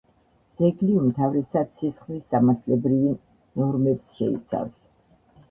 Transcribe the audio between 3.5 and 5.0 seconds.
ნორმებს შეიცავს.